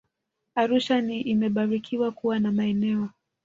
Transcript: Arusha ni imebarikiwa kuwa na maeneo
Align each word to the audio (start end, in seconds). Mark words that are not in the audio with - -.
Arusha 0.55 1.01
ni 1.01 1.21
imebarikiwa 1.21 2.11
kuwa 2.11 2.39
na 2.39 2.51
maeneo 2.51 3.09